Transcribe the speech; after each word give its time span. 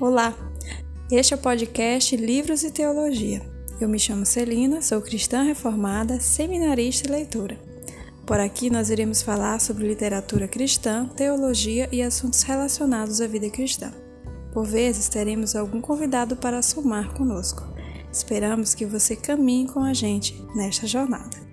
Olá, 0.00 0.34
este 1.12 1.34
é 1.34 1.36
o 1.36 1.40
podcast 1.40 2.16
Livros 2.16 2.64
e 2.64 2.70
Teologia. 2.70 3.42
Eu 3.78 3.86
me 3.86 3.98
chamo 3.98 4.24
Celina, 4.24 4.80
sou 4.80 5.02
cristã 5.02 5.42
reformada, 5.42 6.18
seminarista 6.18 7.06
e 7.06 7.10
leitora. 7.10 7.58
Por 8.24 8.40
aqui 8.40 8.70
nós 8.70 8.88
iremos 8.88 9.20
falar 9.20 9.60
sobre 9.60 9.86
literatura 9.86 10.48
cristã, 10.48 11.06
teologia 11.06 11.86
e 11.92 12.00
assuntos 12.00 12.40
relacionados 12.40 13.20
à 13.20 13.26
vida 13.26 13.50
cristã. 13.50 13.92
Por 14.54 14.64
vezes 14.64 15.06
teremos 15.10 15.54
algum 15.54 15.82
convidado 15.82 16.34
para 16.34 16.62
somar 16.62 17.12
conosco. 17.12 17.62
Esperamos 18.10 18.72
que 18.72 18.86
você 18.86 19.14
caminhe 19.14 19.68
com 19.68 19.80
a 19.84 19.92
gente 19.92 20.34
nesta 20.54 20.86
jornada. 20.86 21.49